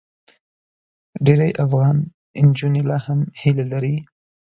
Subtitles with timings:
[1.25, 1.97] ډېری افغان
[2.47, 3.95] نجونې لا هم هیله لري.